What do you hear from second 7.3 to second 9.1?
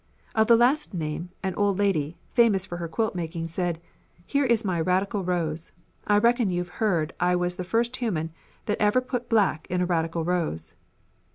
was the first human that ever